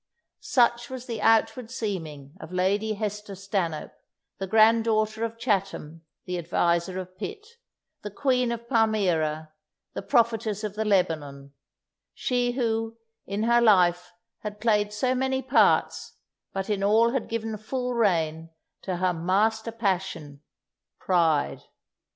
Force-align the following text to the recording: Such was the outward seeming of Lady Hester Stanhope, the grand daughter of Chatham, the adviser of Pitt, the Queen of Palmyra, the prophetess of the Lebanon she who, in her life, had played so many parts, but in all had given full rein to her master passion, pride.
Such 0.39 0.89
was 0.89 1.05
the 1.05 1.21
outward 1.21 1.69
seeming 1.69 2.35
of 2.39 2.51
Lady 2.51 2.93
Hester 2.95 3.35
Stanhope, 3.35 3.91
the 4.39 4.47
grand 4.47 4.85
daughter 4.85 5.23
of 5.23 5.37
Chatham, 5.37 6.01
the 6.25 6.39
adviser 6.39 6.99
of 6.99 7.15
Pitt, 7.15 7.45
the 8.01 8.09
Queen 8.09 8.51
of 8.51 8.67
Palmyra, 8.67 9.53
the 9.93 10.01
prophetess 10.01 10.63
of 10.63 10.73
the 10.73 10.85
Lebanon 10.85 11.53
she 12.15 12.53
who, 12.53 12.97
in 13.27 13.43
her 13.43 13.61
life, 13.61 14.11
had 14.39 14.59
played 14.59 14.91
so 14.91 15.13
many 15.13 15.43
parts, 15.43 16.13
but 16.51 16.67
in 16.67 16.81
all 16.83 17.11
had 17.11 17.29
given 17.29 17.55
full 17.55 17.93
rein 17.93 18.49
to 18.81 18.95
her 18.97 19.13
master 19.13 19.71
passion, 19.71 20.41
pride. 20.97 21.61